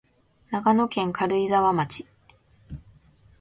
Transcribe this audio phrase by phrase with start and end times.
[0.49, 2.07] 長野県軽井沢町